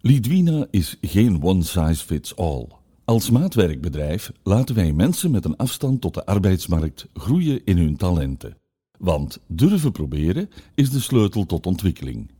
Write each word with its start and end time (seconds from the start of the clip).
Lidwina 0.00 0.66
is 0.70 0.96
geen 1.00 1.42
one 1.42 1.62
size 1.62 2.04
fits 2.04 2.36
all. 2.36 2.66
Als 3.04 3.30
maatwerkbedrijf 3.30 4.32
laten 4.42 4.74
wij 4.74 4.92
mensen 4.92 5.30
met 5.30 5.44
een 5.44 5.56
afstand 5.56 6.00
tot 6.00 6.14
de 6.14 6.26
arbeidsmarkt 6.26 7.06
groeien 7.14 7.64
in 7.64 7.76
hun 7.76 7.96
talenten. 7.96 8.56
Want 8.98 9.40
durven 9.46 9.92
proberen 9.92 10.50
is 10.74 10.90
de 10.90 11.00
sleutel 11.00 11.46
tot 11.46 11.66
ontwikkeling. 11.66 12.30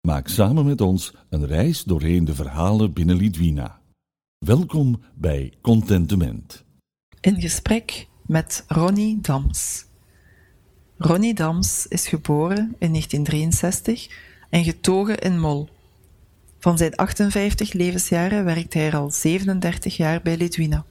Maak 0.00 0.28
samen 0.28 0.64
met 0.64 0.80
ons 0.80 1.14
een 1.28 1.46
reis 1.46 1.84
doorheen 1.84 2.24
de 2.24 2.34
verhalen 2.34 2.92
binnen 2.92 3.16
Lidwina. 3.16 3.80
Welkom 4.38 5.00
bij 5.14 5.52
Contentement. 5.60 6.64
In 7.20 7.40
gesprek 7.40 8.06
met 8.26 8.64
Ronnie 8.66 9.20
Dams. 9.20 9.86
Ronnie 10.96 11.34
Dams 11.34 11.86
is 11.86 12.08
geboren 12.08 12.74
in 12.78 12.90
1963 12.90 14.08
en 14.50 14.64
getogen 14.64 15.18
in 15.18 15.40
Mol. 15.40 15.68
Van 16.58 16.78
zijn 16.78 16.96
58 16.96 17.72
levensjaren 17.72 18.44
werkt 18.44 18.74
hij 18.74 18.92
al 18.92 19.10
37 19.10 19.96
jaar 19.96 20.22
bij 20.22 20.36
Lidwina. 20.36 20.84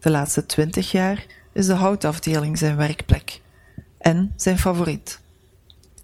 De 0.00 0.10
laatste 0.10 0.46
20 0.46 0.90
jaar 0.90 1.26
is 1.52 1.66
de 1.66 1.74
houtafdeling 1.74 2.58
zijn 2.58 2.76
werkplek 2.76 3.40
en 3.98 4.32
zijn 4.36 4.58
favoriet. 4.58 5.20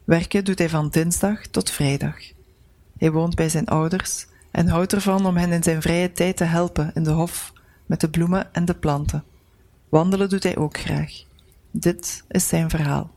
Werken 0.04 0.44
doet 0.44 0.58
hij 0.58 0.68
van 0.68 0.88
dinsdag 0.88 1.46
tot 1.46 1.70
vrijdag. 1.70 2.16
Hij 2.98 3.12
woont 3.12 3.34
bij 3.34 3.48
zijn 3.48 3.66
ouders 3.66 4.26
en 4.50 4.68
houdt 4.68 4.92
ervan 4.92 5.26
om 5.26 5.36
hen 5.36 5.52
in 5.52 5.62
zijn 5.62 5.82
vrije 5.82 6.12
tijd 6.12 6.36
te 6.36 6.44
helpen 6.44 6.90
in 6.94 7.02
de 7.02 7.10
hof 7.10 7.52
met 7.86 8.00
de 8.00 8.10
bloemen 8.10 8.54
en 8.54 8.64
de 8.64 8.74
planten. 8.74 9.24
Wandelen 9.88 10.28
doet 10.28 10.42
hij 10.42 10.56
ook 10.56 10.78
graag. 10.78 11.12
Dit 11.70 12.24
is 12.28 12.48
zijn 12.48 12.70
verhaal. 12.70 13.10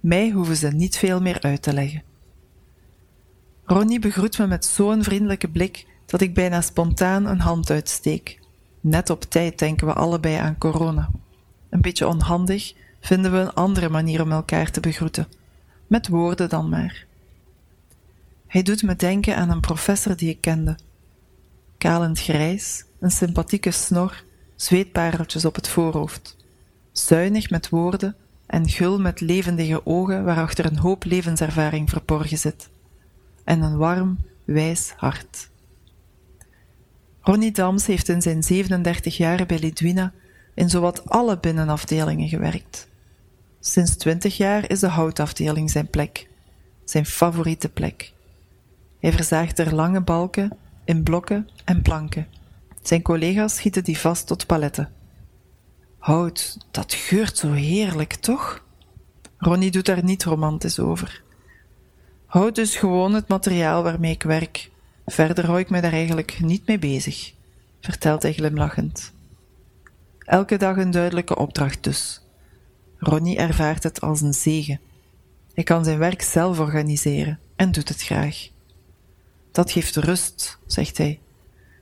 Mij 0.00 0.30
hoeven 0.30 0.56
ze 0.56 0.68
niet 0.68 0.96
veel 0.96 1.20
meer 1.20 1.40
uit 1.40 1.62
te 1.62 1.72
leggen. 1.72 2.02
Ronnie 3.72 3.98
begroet 3.98 4.38
me 4.38 4.46
met 4.46 4.64
zo'n 4.64 5.02
vriendelijke 5.02 5.48
blik 5.48 5.86
dat 6.06 6.20
ik 6.20 6.34
bijna 6.34 6.60
spontaan 6.60 7.26
een 7.26 7.40
hand 7.40 7.70
uitsteek. 7.70 8.40
Net 8.80 9.10
op 9.10 9.22
tijd 9.22 9.58
denken 9.58 9.86
we 9.86 9.92
allebei 9.92 10.36
aan 10.36 10.58
corona. 10.58 11.10
Een 11.70 11.80
beetje 11.80 12.06
onhandig 12.06 12.74
vinden 13.00 13.32
we 13.32 13.38
een 13.38 13.52
andere 13.52 13.88
manier 13.88 14.22
om 14.22 14.32
elkaar 14.32 14.70
te 14.70 14.80
begroeten. 14.80 15.28
Met 15.86 16.08
woorden 16.08 16.48
dan 16.48 16.68
maar. 16.68 17.06
Hij 18.46 18.62
doet 18.62 18.82
me 18.82 18.96
denken 18.96 19.36
aan 19.36 19.50
een 19.50 19.60
professor 19.60 20.16
die 20.16 20.28
ik 20.28 20.40
kende. 20.40 20.78
Kalend 21.78 22.20
grijs, 22.20 22.84
een 23.00 23.10
sympathieke 23.10 23.70
snor, 23.70 24.24
zweetpareltjes 24.56 25.44
op 25.44 25.54
het 25.54 25.68
voorhoofd. 25.68 26.36
Zuinig 26.92 27.50
met 27.50 27.68
woorden 27.68 28.16
en 28.46 28.68
gul 28.68 29.00
met 29.00 29.20
levendige 29.20 29.86
ogen 29.86 30.24
waarachter 30.24 30.64
een 30.64 30.78
hoop 30.78 31.04
levenservaring 31.04 31.90
verborgen 31.90 32.38
zit 32.38 32.70
en 33.44 33.62
een 33.62 33.76
warm, 33.76 34.18
wijs 34.44 34.92
hart. 34.96 35.50
Ronnie 37.20 37.52
Dams 37.52 37.86
heeft 37.86 38.08
in 38.08 38.22
zijn 38.22 38.42
37 38.42 39.16
jaar 39.16 39.46
bij 39.46 39.58
Lidwina 39.58 40.12
in 40.54 40.70
zowat 40.70 41.08
alle 41.10 41.38
binnenafdelingen 41.38 42.28
gewerkt. 42.28 42.88
Sinds 43.60 43.96
20 43.96 44.36
jaar 44.36 44.70
is 44.70 44.80
de 44.80 44.88
houtafdeling 44.88 45.70
zijn 45.70 45.90
plek, 45.90 46.28
zijn 46.84 47.06
favoriete 47.06 47.68
plek. 47.68 48.12
Hij 49.00 49.12
verzaagt 49.12 49.58
er 49.58 49.74
lange 49.74 50.00
balken 50.00 50.56
in 50.84 51.02
blokken 51.02 51.48
en 51.64 51.82
planken. 51.82 52.26
Zijn 52.82 53.02
collega's 53.02 53.54
schieten 53.54 53.84
die 53.84 53.98
vast 53.98 54.26
tot 54.26 54.46
paletten. 54.46 54.92
Hout, 55.98 56.66
dat 56.70 56.94
geurt 56.94 57.36
zo 57.36 57.52
heerlijk, 57.52 58.14
toch? 58.14 58.64
Ronnie 59.36 59.70
doet 59.70 59.86
daar 59.86 60.04
niet 60.04 60.24
romantisch 60.24 60.78
over. 60.78 61.21
Hout 62.32 62.54
dus 62.54 62.76
gewoon 62.76 63.14
het 63.14 63.28
materiaal 63.28 63.82
waarmee 63.82 64.12
ik 64.12 64.22
werk. 64.22 64.70
Verder 65.06 65.46
hou 65.46 65.58
ik 65.58 65.70
me 65.70 65.80
daar 65.80 65.92
eigenlijk 65.92 66.40
niet 66.40 66.66
mee 66.66 66.78
bezig, 66.78 67.32
vertelt 67.80 68.22
hij 68.22 68.32
glimlachend. 68.32 69.12
Elke 70.18 70.56
dag 70.56 70.76
een 70.76 70.90
duidelijke 70.90 71.36
opdracht 71.36 71.84
dus. 71.84 72.22
Ronnie 72.98 73.36
ervaart 73.36 73.82
het 73.82 74.00
als 74.00 74.20
een 74.20 74.34
zegen. 74.34 74.80
Hij 75.54 75.64
kan 75.64 75.84
zijn 75.84 75.98
werk 75.98 76.22
zelf 76.22 76.58
organiseren 76.58 77.38
en 77.56 77.72
doet 77.72 77.88
het 77.88 78.02
graag. 78.02 78.48
Dat 79.50 79.72
geeft 79.72 79.96
rust, 79.96 80.58
zegt 80.66 80.98
hij. 80.98 81.20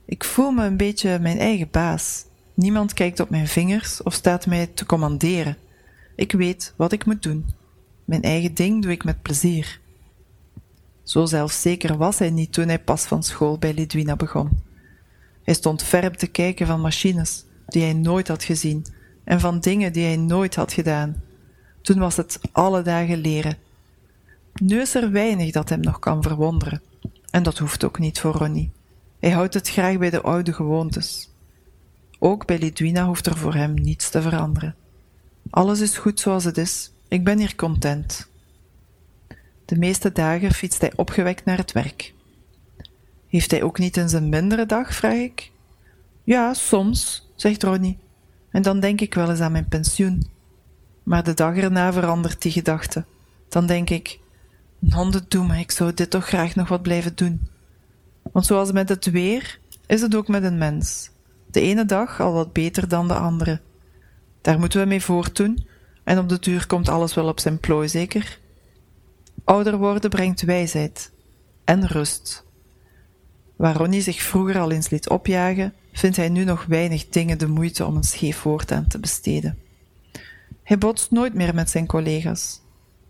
Ik 0.05 0.23
voel 0.23 0.51
me 0.51 0.65
een 0.65 0.77
beetje 0.77 1.19
mijn 1.19 1.37
eigen 1.37 1.67
baas. 1.71 2.25
Niemand 2.53 2.93
kijkt 2.93 3.19
op 3.19 3.29
mijn 3.29 3.47
vingers 3.47 4.03
of 4.03 4.13
staat 4.13 4.45
mij 4.45 4.67
te 4.67 4.85
commanderen. 4.85 5.57
Ik 6.15 6.31
weet 6.31 6.73
wat 6.77 6.91
ik 6.91 7.05
moet 7.05 7.23
doen. 7.23 7.45
Mijn 8.05 8.21
eigen 8.21 8.53
ding 8.53 8.81
doe 8.81 8.91
ik 8.91 9.03
met 9.03 9.21
plezier. 9.21 9.80
Zo 11.11 11.25
zelfzeker 11.25 11.97
was 11.97 12.19
hij 12.19 12.29
niet 12.29 12.53
toen 12.53 12.67
hij 12.67 12.79
pas 12.79 13.03
van 13.03 13.23
school 13.23 13.57
bij 13.57 13.73
Lidwina 13.73 14.15
begon. 14.15 14.63
Hij 15.43 15.53
stond 15.53 15.83
verp 15.83 16.13
te 16.13 16.27
kijken 16.27 16.67
van 16.67 16.81
machines 16.81 17.45
die 17.67 17.83
hij 17.83 17.93
nooit 17.93 18.27
had 18.27 18.43
gezien 18.43 18.85
en 19.23 19.39
van 19.39 19.59
dingen 19.59 19.93
die 19.93 20.05
hij 20.05 20.17
nooit 20.17 20.55
had 20.55 20.73
gedaan. 20.73 21.21
Toen 21.81 21.99
was 21.99 22.17
het 22.17 22.39
alle 22.51 22.81
dagen 22.81 23.17
leren. 23.17 23.57
Nu 24.53 24.81
is 24.81 24.95
er 24.95 25.11
weinig 25.11 25.51
dat 25.51 25.69
hem 25.69 25.79
nog 25.79 25.99
kan 25.99 26.23
verwonderen. 26.23 26.81
En 27.29 27.43
dat 27.43 27.57
hoeft 27.57 27.83
ook 27.83 27.99
niet 27.99 28.19
voor 28.19 28.33
Ronnie. 28.33 28.71
Hij 29.19 29.31
houdt 29.31 29.53
het 29.53 29.69
graag 29.69 29.97
bij 29.97 30.09
de 30.09 30.21
oude 30.21 30.53
gewoontes. 30.53 31.29
Ook 32.19 32.45
bij 32.45 32.59
Lidwina 32.59 33.05
hoeft 33.05 33.25
er 33.25 33.37
voor 33.37 33.53
hem 33.53 33.73
niets 33.73 34.09
te 34.09 34.21
veranderen. 34.21 34.75
Alles 35.49 35.79
is 35.79 35.97
goed 35.97 36.19
zoals 36.19 36.43
het 36.43 36.57
is. 36.57 36.91
Ik 37.07 37.23
ben 37.23 37.37
hier 37.37 37.55
content. 37.55 38.30
De 39.71 39.77
meeste 39.77 40.11
dagen 40.11 40.51
fietst 40.51 40.81
hij 40.81 40.93
opgewekt 40.95 41.45
naar 41.45 41.57
het 41.57 41.71
werk. 41.71 42.13
Heeft 43.27 43.51
hij 43.51 43.63
ook 43.63 43.79
niet 43.79 43.97
eens 43.97 44.13
een 44.13 44.29
mindere 44.29 44.65
dag, 44.65 44.93
vraag 44.93 45.17
ik. 45.17 45.51
Ja, 46.23 46.53
soms, 46.53 47.29
zegt 47.35 47.63
Ronnie. 47.63 47.97
En 48.49 48.61
dan 48.61 48.79
denk 48.79 49.01
ik 49.01 49.13
wel 49.13 49.29
eens 49.29 49.39
aan 49.39 49.51
mijn 49.51 49.67
pensioen. 49.67 50.29
Maar 51.03 51.23
de 51.23 51.33
dag 51.33 51.55
erna 51.55 51.93
verandert 51.93 52.41
die 52.41 52.51
gedachte. 52.51 53.05
Dan 53.49 53.65
denk 53.65 53.89
ik, 53.89 54.19
honden 54.89 55.25
doe 55.27 55.47
me, 55.47 55.59
ik 55.59 55.71
zou 55.71 55.93
dit 55.93 56.09
toch 56.09 56.27
graag 56.27 56.55
nog 56.55 56.67
wat 56.67 56.81
blijven 56.81 57.15
doen. 57.15 57.47
Want 58.31 58.45
zoals 58.45 58.71
met 58.71 58.89
het 58.89 59.05
weer, 59.05 59.59
is 59.85 60.01
het 60.01 60.15
ook 60.15 60.27
met 60.27 60.43
een 60.43 60.57
mens. 60.57 61.09
De 61.51 61.61
ene 61.61 61.85
dag 61.85 62.19
al 62.19 62.33
wat 62.33 62.53
beter 62.53 62.87
dan 62.87 63.07
de 63.07 63.15
andere. 63.15 63.61
Daar 64.41 64.59
moeten 64.59 64.79
we 64.81 64.87
mee 64.87 65.01
voortdoen, 65.01 65.67
en 66.03 66.19
op 66.19 66.29
de 66.29 66.39
duur 66.39 66.67
komt 66.67 66.89
alles 66.89 67.13
wel 67.13 67.27
op 67.27 67.39
zijn 67.39 67.59
plooi, 67.59 67.89
zeker? 67.89 68.39
Ouder 69.43 69.77
worden 69.77 70.09
brengt 70.09 70.41
wijsheid 70.41 71.11
en 71.63 71.87
rust. 71.87 72.45
Waar 73.55 73.75
Ronnie 73.75 74.01
zich 74.01 74.21
vroeger 74.21 74.59
al 74.59 74.71
eens 74.71 74.89
liet 74.89 75.09
opjagen, 75.09 75.73
vindt 75.93 76.17
hij 76.17 76.29
nu 76.29 76.43
nog 76.43 76.65
weinig 76.65 77.09
dingen 77.09 77.37
de 77.37 77.47
moeite 77.47 77.85
om 77.85 77.95
een 77.95 78.03
scheef 78.03 78.41
woord 78.41 78.71
aan 78.71 78.87
te 78.87 78.99
besteden. 78.99 79.57
Hij 80.63 80.77
botst 80.77 81.11
nooit 81.11 81.33
meer 81.33 81.55
met 81.55 81.69
zijn 81.69 81.87
collega's. 81.87 82.61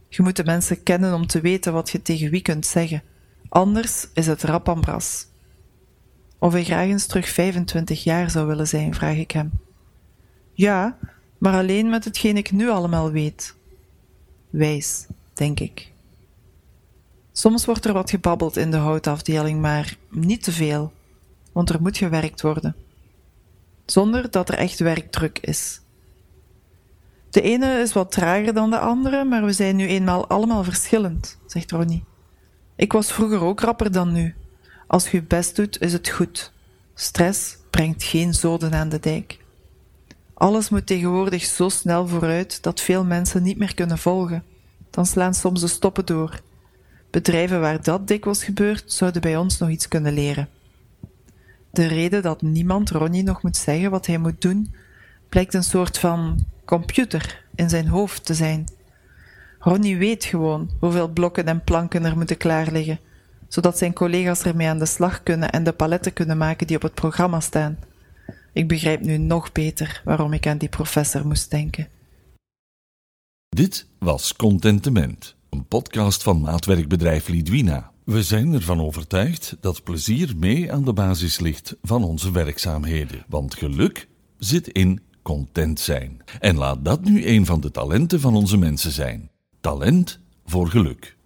Je 0.10 0.22
moet 0.22 0.36
de 0.36 0.44
mensen 0.44 0.84
kennen 0.84 1.14
om 1.14 1.28
te 1.28 1.42
weten 1.42 1.74
wat 1.74 1.90
je 1.90 2.02
tegen 2.02 2.32
wie 2.32 2.42
kunt 2.42 2.66
zeggen, 2.66 3.04
anders 3.50 4.08
is 4.14 4.28
het 4.28 4.44
rap 4.44 4.70
aan 4.70 4.82
bras. 4.82 5.28
Of 6.40 6.54
hij 6.54 6.64
graag 6.64 6.88
eens 6.88 7.06
terug 7.06 7.30
25 7.30 8.04
jaar 8.04 8.30
zou 8.30 8.48
willen 8.48 8.68
zijn, 8.68 8.94
vraag 8.94 9.16
ik 9.16 9.32
hem. 9.32 9.52
Ja, 10.54 10.98
maar 11.38 11.54
alleen 11.54 11.90
met 11.90 12.04
hetgeen 12.04 12.38
ik 12.38 12.52
nu 12.52 12.70
allemaal 12.70 13.12
weet. 13.12 13.56
Wijs, 14.50 15.08
denk 15.34 15.60
ik. 15.60 15.92
Soms 17.32 17.66
wordt 17.66 17.86
er 17.86 17.94
wat 17.94 18.10
gebabbeld 18.10 18.58
in 18.58 18.72
de 18.72 18.78
houtafdeling, 18.78 19.62
maar 19.62 19.98
niet 20.10 20.44
te 20.44 20.52
veel, 20.52 20.92
want 21.52 21.70
er 21.70 21.82
moet 21.82 21.98
gewerkt 21.98 22.42
worden. 22.42 22.76
Zonder 23.86 24.32
dat 24.32 24.50
er 24.50 24.56
echt 24.56 24.80
werkdruk 24.80 25.40
is. 25.40 25.82
De 27.30 27.42
ene 27.42 27.80
is 27.80 27.94
wat 27.94 28.12
trager 28.12 28.54
dan 28.54 28.70
de 28.70 28.80
andere, 28.80 29.24
maar 29.24 29.46
we 29.46 29.52
zijn 29.52 29.76
nu 29.76 29.88
eenmaal 29.88 30.28
allemaal 30.28 30.64
verschillend, 30.64 31.38
zegt 31.46 31.72
Ronnie. 31.72 32.04
Ik 32.76 32.92
was 32.92 33.12
vroeger 33.12 33.42
ook 33.42 33.60
rapper 33.60 33.92
dan 33.92 34.12
nu. 34.12 34.36
Als 34.88 35.10
je 35.10 35.18
je 35.18 35.24
best 35.24 35.56
doet, 35.56 35.82
is 35.82 35.94
het 35.94 36.10
goed. 36.10 36.52
Stress 36.94 37.58
brengt 37.70 38.04
geen 38.04 38.34
zoden 38.34 38.74
aan 38.74 38.90
de 38.90 39.00
dijk. 39.00 39.40
Alles 40.34 40.70
moet 40.70 40.88
tegenwoordig 40.88 41.44
zo 41.44 41.70
snel 41.70 42.08
vooruit 42.08 42.64
dat 42.64 42.82
veel 42.82 43.06
mensen 43.06 43.44
niet 43.44 43.58
meer 43.58 43.74
kunnen 43.74 43.98
volgen. 43.98 44.44
Dan 44.90 45.06
slaan 45.06 45.34
soms 45.34 45.62
de 45.62 45.68
stoppen 45.68 46.06
door 46.06 46.42
Bedrijven 47.12 47.60
waar 47.62 47.84
dat 47.84 48.08
dikwijls 48.08 48.44
gebeurt, 48.44 48.92
zouden 48.92 49.22
bij 49.22 49.38
ons 49.38 49.58
nog 49.58 49.70
iets 49.70 49.88
kunnen 49.88 50.14
leren. 50.14 50.50
De 51.72 51.88
reden 51.88 52.22
dat 52.22 52.42
niemand 52.42 52.90
Ronnie 52.90 53.24
nog 53.24 53.44
moet 53.44 53.58
zeggen 53.58 53.92
wat 53.92 54.06
hij 54.06 54.18
moet 54.18 54.42
doen, 54.42 54.74
blijkt 55.30 55.54
een 55.54 55.64
soort 55.64 55.98
van 55.98 56.46
computer 56.66 57.44
in 57.56 57.70
zijn 57.70 57.88
hoofd 57.88 58.26
te 58.26 58.34
zijn. 58.34 58.66
Ronnie 59.60 59.98
weet 59.98 60.26
gewoon 60.26 60.70
hoeveel 60.80 61.08
blokken 61.08 61.46
en 61.46 61.64
planken 61.64 62.06
er 62.06 62.18
moeten 62.18 62.38
klaar 62.38 62.72
liggen, 62.72 63.00
zodat 63.48 63.78
zijn 63.78 63.94
collega's 63.94 64.44
ermee 64.44 64.68
aan 64.68 64.80
de 64.80 64.86
slag 64.86 65.24
kunnen 65.24 65.52
en 65.52 65.64
de 65.64 65.72
paletten 65.74 66.14
kunnen 66.14 66.38
maken 66.38 66.68
die 66.68 66.76
op 66.76 66.82
het 66.82 66.94
programma 66.94 67.40
staan. 67.40 67.78
Ik 68.54 68.68
begrijp 68.68 69.02
nu 69.02 69.18
nog 69.18 69.52
beter 69.52 70.02
waarom 70.06 70.34
ik 70.34 70.48
aan 70.48 70.58
die 70.58 70.70
professor 70.70 71.28
moest 71.28 71.52
denken. 71.52 71.88
Dit 73.50 73.88
was 74.00 74.36
Contentement 74.36 75.36
een 75.52 75.66
podcast 75.68 76.24
van 76.24 76.42
maatwerkbedrijf 76.42 77.28
Lidwina. 77.28 77.92
We 78.04 78.24
zijn 78.24 78.54
ervan 78.54 78.82
overtuigd 78.82 79.58
dat 79.60 79.84
plezier 79.84 80.34
mee 80.38 80.72
aan 80.72 80.86
de 80.86 80.94
basis 80.94 81.40
ligt 81.40 81.76
van 81.82 82.04
onze 82.04 82.32
werkzaamheden, 82.32 83.26
want 83.28 83.56
geluk 83.56 84.08
zit 84.38 84.68
in 84.68 85.02
content 85.22 85.80
zijn. 85.80 86.22
En 86.40 86.58
laat 86.58 86.86
dat 86.86 87.04
nu 87.04 87.26
een 87.26 87.46
van 87.46 87.60
de 87.60 87.72
talenten 87.72 88.20
van 88.20 88.36
onze 88.36 88.58
mensen 88.58 88.92
zijn. 88.92 89.30
Talent 89.62 90.20
voor 90.46 90.68
geluk. 90.68 91.18